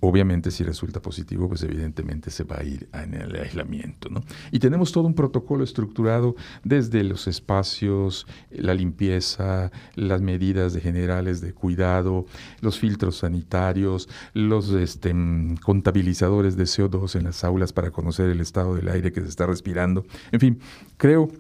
Obviamente, 0.06 0.50
si 0.50 0.64
resulta 0.64 1.00
positivo, 1.00 1.48
pues 1.48 1.62
evidentemente 1.62 2.30
se 2.30 2.44
va 2.44 2.58
a 2.58 2.62
ir 2.62 2.90
en 2.92 3.14
el 3.14 3.34
aislamiento. 3.36 4.10
¿no? 4.10 4.22
Y 4.50 4.58
tenemos 4.58 4.92
todo 4.92 5.06
un 5.06 5.14
protocolo 5.14 5.64
estructurado 5.64 6.36
desde 6.62 7.02
los 7.04 7.26
espacios, 7.26 8.26
la 8.50 8.74
limpieza, 8.74 9.72
las 9.94 10.20
medidas 10.20 10.74
de 10.74 10.82
generales 10.82 11.40
de 11.40 11.54
cuidado, 11.54 12.26
los 12.60 12.78
filtros 12.78 13.16
sanitarios, 13.16 14.10
los 14.34 14.72
este, 14.72 15.14
contabilizadores 15.62 16.58
de 16.58 16.64
CO2 16.64 17.16
en 17.16 17.24
las 17.24 17.42
aulas 17.42 17.72
para 17.72 17.90
conocer 17.90 18.28
el 18.28 18.42
estado 18.42 18.74
del 18.74 18.90
aire 18.90 19.10
que 19.10 19.22
se 19.22 19.28
está 19.28 19.46
respirando. 19.46 20.04
En 20.32 20.40
fin, 20.40 20.58
creo 20.98 21.30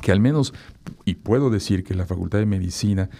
que 0.00 0.12
al 0.12 0.20
menos, 0.20 0.54
y 1.04 1.14
puedo 1.14 1.50
decir 1.50 1.82
que 1.82 1.94
la 1.94 2.06
Facultad 2.06 2.38
de 2.38 2.46
Medicina 2.46 3.10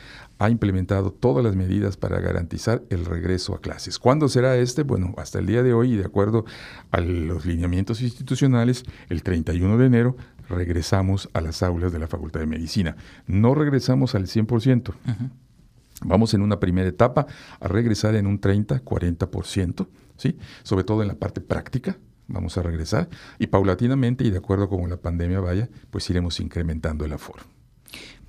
ha 0.41 0.49
implementado 0.49 1.13
todas 1.13 1.45
las 1.45 1.55
medidas 1.55 1.99
para 1.99 2.19
garantizar 2.19 2.83
el 2.89 3.05
regreso 3.05 3.55
a 3.55 3.61
clases. 3.61 3.99
¿Cuándo 3.99 4.27
será 4.27 4.57
este? 4.57 4.85
Bueno, 4.85 5.15
hasta 5.19 5.39
el 5.39 5.45
día 5.45 5.63
de 5.63 5.75
hoy, 5.75 5.93
y 5.93 5.97
de 5.97 6.07
acuerdo 6.07 6.47
a 6.91 7.01
los 7.03 7.45
lineamientos 7.45 8.01
institucionales, 8.01 8.85
el 9.11 9.23
31 9.23 9.77
de 9.77 9.85
enero 9.87 10.17
regresamos 10.49 11.29
a 11.35 11.43
las 11.43 11.63
aulas 11.63 11.93
de 11.93 11.99
la 11.99 12.09
Facultad 12.09 12.41
de 12.41 12.47
Medicina. 12.47 12.97
No 13.27 13.55
regresamos 13.55 14.15
al 14.15 14.29
100%. 14.29 14.95
Vamos 16.07 16.33
en 16.33 16.41
una 16.41 16.59
primera 16.59 16.89
etapa 16.89 17.27
a 17.61 17.69
regresar 17.69 18.15
en 18.15 18.27
un 18.27 18.41
30, 18.41 18.83
40%, 18.83 19.89
¿sí? 20.17 20.39
sobre 20.63 20.85
todo 20.85 21.03
en 21.03 21.09
la 21.09 21.17
parte 21.17 21.43
práctica, 21.43 21.99
vamos 22.29 22.57
a 22.57 22.63
regresar 22.63 23.11
y 23.39 23.49
paulatinamente 23.49 24.25
y 24.25 24.31
de 24.31 24.39
acuerdo 24.39 24.71
con 24.71 24.89
la 24.89 24.97
pandemia 24.97 25.41
vaya, 25.41 25.69
pues 25.91 26.09
iremos 26.09 26.41
incrementando 26.41 27.05
el 27.05 27.13
aforo. 27.13 27.43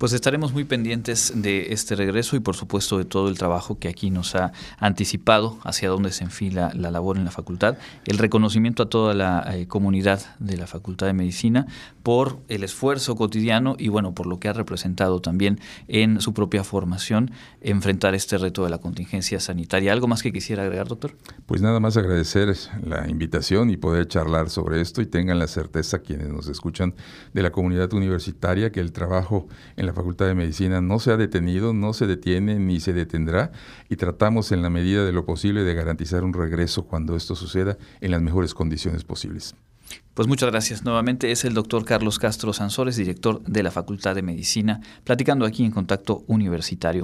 Pues 0.02 0.14
estaremos 0.14 0.52
muy 0.52 0.64
pendientes 0.64 1.32
de 1.32 1.72
este 1.72 1.94
regreso 1.94 2.34
y 2.34 2.40
por 2.40 2.56
supuesto 2.56 2.98
de 2.98 3.04
todo 3.04 3.28
el 3.28 3.38
trabajo 3.38 3.78
que 3.78 3.86
aquí 3.86 4.10
nos 4.10 4.34
ha 4.34 4.50
anticipado 4.80 5.60
hacia 5.62 5.90
dónde 5.90 6.10
se 6.10 6.24
enfila 6.24 6.72
la 6.74 6.90
labor 6.90 7.18
en 7.18 7.24
la 7.24 7.30
facultad, 7.30 7.76
el 8.06 8.18
reconocimiento 8.18 8.82
a 8.82 8.88
toda 8.88 9.14
la 9.14 9.48
eh, 9.54 9.68
comunidad 9.68 10.20
de 10.40 10.56
la 10.56 10.66
Facultad 10.66 11.06
de 11.06 11.12
Medicina 11.12 11.68
por 12.02 12.40
el 12.48 12.64
esfuerzo 12.64 13.14
cotidiano 13.14 13.76
y 13.78 13.90
bueno, 13.90 14.12
por 14.12 14.26
lo 14.26 14.40
que 14.40 14.48
ha 14.48 14.52
representado 14.52 15.20
también 15.20 15.60
en 15.86 16.20
su 16.20 16.34
propia 16.34 16.64
formación 16.64 17.30
enfrentar 17.60 18.16
este 18.16 18.38
reto 18.38 18.64
de 18.64 18.70
la 18.70 18.78
contingencia 18.78 19.38
sanitaria. 19.38 19.92
¿Algo 19.92 20.08
más 20.08 20.24
que 20.24 20.32
quisiera 20.32 20.64
agregar, 20.64 20.88
doctor? 20.88 21.12
Pues 21.46 21.62
nada 21.62 21.78
más 21.78 21.96
agradecer 21.96 22.52
la 22.84 23.08
invitación 23.08 23.70
y 23.70 23.76
poder 23.76 24.08
charlar 24.08 24.50
sobre 24.50 24.80
esto 24.80 25.00
y 25.00 25.06
tengan 25.06 25.38
la 25.38 25.46
certeza 25.46 26.00
quienes 26.00 26.28
nos 26.28 26.48
escuchan 26.48 26.92
de 27.32 27.42
la 27.44 27.52
comunidad 27.52 27.92
universitaria 27.92 28.72
que 28.72 28.80
el 28.80 28.90
trabajo 28.90 29.46
en 29.76 29.91
la 29.92 29.96
Facultad 29.96 30.26
de 30.26 30.34
Medicina 30.34 30.80
no 30.80 30.98
se 30.98 31.10
ha 31.10 31.18
detenido, 31.18 31.74
no 31.74 31.92
se 31.92 32.06
detiene 32.06 32.58
ni 32.58 32.80
se 32.80 32.94
detendrá 32.94 33.52
y 33.90 33.96
tratamos 33.96 34.50
en 34.50 34.62
la 34.62 34.70
medida 34.70 35.04
de 35.04 35.12
lo 35.12 35.26
posible 35.26 35.64
de 35.64 35.74
garantizar 35.74 36.24
un 36.24 36.32
regreso 36.32 36.84
cuando 36.86 37.14
esto 37.14 37.36
suceda 37.36 37.76
en 38.00 38.10
las 38.10 38.22
mejores 38.22 38.54
condiciones 38.54 39.04
posibles. 39.04 39.54
Pues 40.14 40.28
muchas 40.28 40.50
gracias. 40.50 40.84
Nuevamente 40.84 41.30
es 41.30 41.46
el 41.46 41.54
doctor 41.54 41.86
Carlos 41.86 42.18
Castro 42.18 42.52
Sansores, 42.52 42.96
director 42.96 43.42
de 43.44 43.62
la 43.62 43.70
Facultad 43.70 44.14
de 44.14 44.20
Medicina, 44.20 44.82
platicando 45.04 45.46
aquí 45.46 45.64
en 45.64 45.70
Contacto 45.70 46.22
Universitario. 46.26 47.00